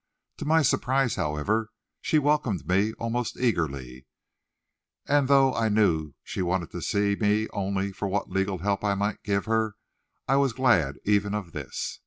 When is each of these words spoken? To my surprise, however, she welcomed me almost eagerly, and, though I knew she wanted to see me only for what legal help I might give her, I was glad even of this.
To 0.37 0.45
my 0.45 0.63
surprise, 0.63 1.13
however, 1.13 1.69
she 2.01 2.17
welcomed 2.17 2.67
me 2.67 2.93
almost 2.93 3.37
eagerly, 3.37 4.07
and, 5.05 5.27
though 5.27 5.53
I 5.53 5.69
knew 5.69 6.13
she 6.23 6.41
wanted 6.41 6.71
to 6.71 6.81
see 6.81 7.15
me 7.15 7.47
only 7.53 7.91
for 7.91 8.07
what 8.07 8.27
legal 8.27 8.57
help 8.57 8.83
I 8.83 8.95
might 8.95 9.21
give 9.21 9.45
her, 9.45 9.75
I 10.27 10.37
was 10.37 10.53
glad 10.53 10.95
even 11.05 11.35
of 11.35 11.51
this. 11.51 11.99